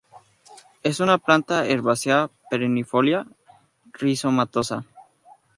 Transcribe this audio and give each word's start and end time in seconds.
Es 0.81 0.99
una 0.99 1.19
planta 1.19 1.67
herbácea 1.67 2.31
perennifolia, 2.49 3.27
rizomatosa. 3.93 4.83